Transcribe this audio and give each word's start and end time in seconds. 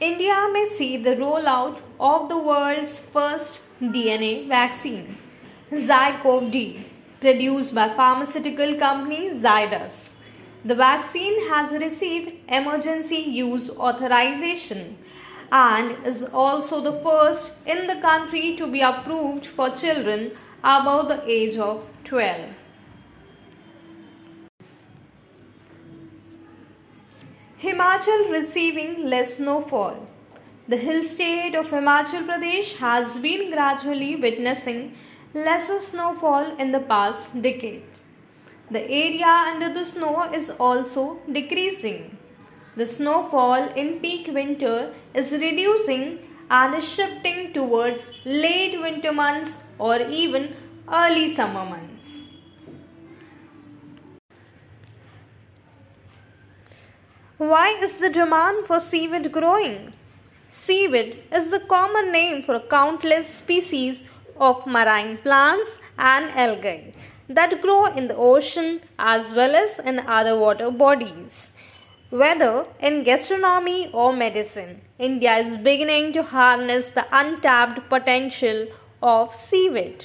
India 0.00 0.48
may 0.50 0.66
see 0.66 0.96
the 0.96 1.14
rollout 1.14 1.82
of 2.00 2.30
the 2.30 2.38
world's 2.38 2.98
first 3.00 3.58
DNA 3.82 4.48
vaccine, 4.48 5.18
ZyCoV-D, 5.70 6.86
produced 7.20 7.74
by 7.74 7.90
pharmaceutical 7.90 8.76
company 8.76 9.28
Zydus. 9.28 10.12
The 10.64 10.74
vaccine 10.74 11.50
has 11.50 11.72
received 11.72 12.32
emergency 12.48 13.16
use 13.16 13.68
authorization 13.68 14.96
and 15.52 16.06
is 16.06 16.24
also 16.32 16.80
the 16.80 16.98
first 17.02 17.52
in 17.66 17.86
the 17.86 18.00
country 18.00 18.56
to 18.56 18.66
be 18.66 18.80
approved 18.80 19.44
for 19.44 19.68
children 19.68 20.30
above 20.64 21.08
the 21.08 21.22
age 21.30 21.58
of 21.58 21.86
12. 22.04 22.48
Himachal 27.62 28.30
receiving 28.30 29.06
less 29.06 29.36
snowfall. 29.36 30.06
The 30.66 30.78
hill 30.78 31.02
state 31.04 31.54
of 31.54 31.66
Himachal 31.66 32.24
Pradesh 32.28 32.76
has 32.76 33.18
been 33.18 33.50
gradually 33.50 34.16
witnessing 34.16 34.96
lesser 35.34 35.78
snowfall 35.78 36.56
in 36.56 36.72
the 36.72 36.80
past 36.80 37.42
decade. 37.42 37.82
The 38.70 38.80
area 38.80 39.26
under 39.26 39.70
the 39.74 39.84
snow 39.84 40.32
is 40.32 40.48
also 40.48 41.18
decreasing. 41.30 42.16
The 42.76 42.86
snowfall 42.86 43.68
in 43.74 44.00
peak 44.00 44.28
winter 44.28 44.94
is 45.12 45.30
reducing 45.32 46.18
and 46.50 46.74
is 46.76 46.88
shifting 46.88 47.52
towards 47.52 48.08
late 48.24 48.80
winter 48.80 49.12
months 49.12 49.58
or 49.78 50.00
even 50.00 50.56
early 50.90 51.28
summer 51.34 51.66
months. 51.66 52.22
Why 57.40 57.68
is 57.82 57.96
the 57.96 58.10
demand 58.10 58.66
for 58.66 58.78
seaweed 58.78 59.32
growing? 59.32 59.94
Seaweed 60.50 61.22
is 61.32 61.48
the 61.48 61.60
common 61.60 62.12
name 62.12 62.42
for 62.42 62.60
countless 62.60 63.34
species 63.34 64.02
of 64.36 64.66
marine 64.66 65.16
plants 65.22 65.78
and 65.96 66.28
algae 66.32 66.92
that 67.30 67.62
grow 67.62 67.86
in 67.86 68.08
the 68.08 68.16
ocean 68.16 68.82
as 68.98 69.32
well 69.32 69.56
as 69.56 69.78
in 69.78 70.00
other 70.00 70.38
water 70.38 70.70
bodies. 70.70 71.48
Whether 72.10 72.66
in 72.78 73.04
gastronomy 73.04 73.88
or 73.90 74.12
medicine, 74.12 74.82
India 74.98 75.38
is 75.38 75.56
beginning 75.56 76.12
to 76.12 76.22
harness 76.22 76.90
the 76.90 77.06
untapped 77.10 77.88
potential 77.88 78.66
of 79.02 79.34
seaweed. 79.34 80.04